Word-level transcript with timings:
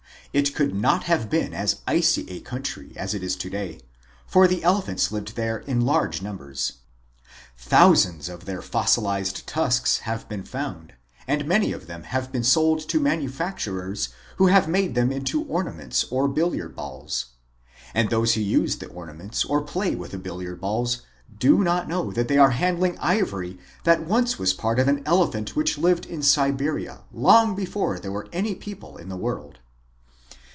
It 0.33 0.55
could 0.55 0.73
not 0.73 1.03
have 1.03 1.29
been 1.29 1.53
as 1.53 1.81
icy 1.85 2.25
a 2.31 2.39
country 2.39 2.93
as 2.95 3.13
it 3.13 3.21
is 3.21 3.35
to 3.35 3.49
day, 3.49 3.81
for 4.25 4.47
the 4.47 4.63
elephants 4.63 5.11
lived 5.11 5.35
there 5.35 5.57
in 5.57 5.81
large 5.81 6.21
numbers. 6.21 6.77
Thousands 7.57 8.29
of 8.29 8.45
their 8.45 8.61
fossilized 8.61 9.45
tusks 9.45 9.97
have 10.07 10.29
been 10.29 10.43
found, 10.45 10.93
and 11.27 11.45
many 11.45 11.73
of 11.73 11.87
them 11.87 12.03
have 12.03 12.31
been 12.31 12.45
sold 12.45 12.87
to 12.87 13.01
manufacturers 13.01 14.07
who 14.37 14.47
have 14.47 14.69
made 14.69 14.95
them 14.95 15.11
into 15.11 15.43
ornaments 15.43 16.05
or 16.09 16.29
billiard 16.29 16.77
balls. 16.77 17.31
And 17.93 18.09
those 18.09 18.35
who 18.35 18.41
use 18.41 18.77
the 18.77 18.87
ornaments 18.87 19.43
or 19.43 19.59
play 19.61 19.95
with 19.95 20.11
the 20.11 20.17
bil 20.17 20.37
liard 20.37 20.61
balls 20.61 21.01
do 21.37 21.61
not 21.61 21.89
know 21.89 22.09
that 22.13 22.29
they 22.29 22.37
are 22.37 22.51
handling 22.51 22.97
ivory 22.99 23.59
that 23.83 24.05
once 24.05 24.39
was 24.39 24.53
part 24.53 24.79
of 24.79 24.87
an 24.87 25.03
elephant 25.05 25.57
which 25.57 25.77
lived 25.77 26.05
in 26.05 26.23
Siberia 26.23 27.01
long 27.11 27.53
before 27.53 27.99
there 27.99 28.13
were 28.13 28.29
any 28.31 28.55
people 28.55 28.95
in 28.95 29.09
the 29.09 29.17
world. 29.17 29.57